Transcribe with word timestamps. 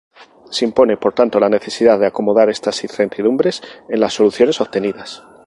Se 0.49 0.65
impone 0.65 0.97
por 0.97 1.13
tanto 1.13 1.39
la 1.39 1.47
necesidad 1.47 1.99
de 1.99 2.07
acomodar 2.07 2.49
estas 2.49 2.83
incertidumbres 2.83 3.61
en 3.87 3.99
las 3.99 4.15
soluciones 4.15 4.59
obtenidas. 4.59 5.21